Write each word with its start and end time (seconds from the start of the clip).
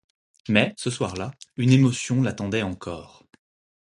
Mais, 0.49 0.73
ce 0.77 0.89
soir-là, 0.89 1.29
une 1.57 1.69
émotion 1.69 2.23
l'attendait 2.23 2.63
encore. 2.63 3.23